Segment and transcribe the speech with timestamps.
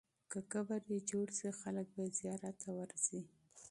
[0.31, 3.21] که قبر یې جوړ سي، خلک به یې زیارت ته ورځي.